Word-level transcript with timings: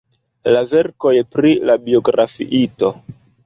la 0.55 0.63
verkoj 0.71 1.13
pri 1.37 1.53
la 1.73 1.77
biografiito. 1.87 2.95